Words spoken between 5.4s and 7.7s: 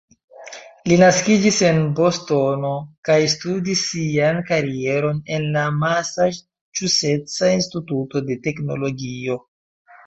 la Masaĉuseca